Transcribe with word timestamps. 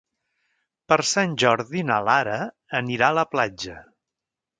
Per 0.93 0.97
Sant 1.09 1.35
Jordi 1.43 1.83
na 1.89 1.97
Lara 2.07 2.39
anirà 2.79 3.11
a 3.13 3.15
la 3.19 3.27
platja. 3.35 3.77